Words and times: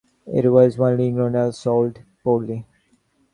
It 0.25 0.51
was 0.51 0.79
widely 0.79 1.09
ignored 1.09 1.35
and 1.35 1.53
sold 1.53 1.99
poorly. 2.23 2.65